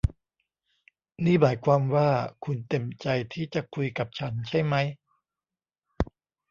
[1.25, 2.09] นี่หมายความว่า
[2.45, 4.87] คุณเต็มใจที่จะคุยกับฉันใช่มั้ย